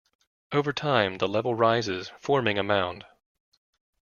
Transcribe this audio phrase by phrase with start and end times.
[0.51, 3.05] Over time, the level rises, forming a mound.